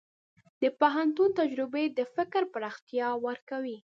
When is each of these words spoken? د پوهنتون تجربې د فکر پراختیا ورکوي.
د 0.61 0.63
پوهنتون 0.79 1.29
تجربې 1.39 1.85
د 1.97 1.99
فکر 2.15 2.41
پراختیا 2.53 3.07
ورکوي. 3.27 3.77